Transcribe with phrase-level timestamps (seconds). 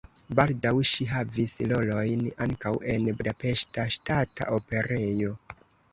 [0.37, 5.37] Baldaŭ ŝi havis rolojn ankaŭ en Budapeŝta Ŝtata Operejo.